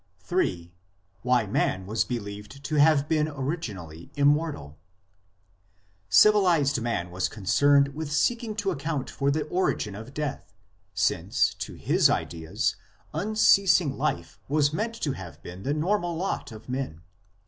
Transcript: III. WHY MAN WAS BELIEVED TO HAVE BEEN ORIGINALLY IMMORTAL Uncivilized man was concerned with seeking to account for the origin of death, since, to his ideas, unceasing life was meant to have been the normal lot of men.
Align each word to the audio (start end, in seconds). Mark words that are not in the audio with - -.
III. 0.31 0.73
WHY 1.21 1.45
MAN 1.45 1.85
WAS 1.85 2.03
BELIEVED 2.05 2.63
TO 2.63 2.73
HAVE 2.77 3.07
BEEN 3.07 3.27
ORIGINALLY 3.27 4.09
IMMORTAL 4.15 4.75
Uncivilized 6.09 6.81
man 6.81 7.11
was 7.11 7.29
concerned 7.29 7.89
with 7.89 8.11
seeking 8.11 8.55
to 8.55 8.71
account 8.71 9.11
for 9.11 9.29
the 9.29 9.43
origin 9.43 9.93
of 9.93 10.15
death, 10.15 10.55
since, 10.95 11.53
to 11.53 11.75
his 11.75 12.09
ideas, 12.09 12.77
unceasing 13.13 13.95
life 13.95 14.39
was 14.47 14.73
meant 14.73 14.95
to 14.95 15.11
have 15.11 15.39
been 15.43 15.61
the 15.61 15.73
normal 15.75 16.17
lot 16.17 16.51
of 16.51 16.67
men. 16.67 17.03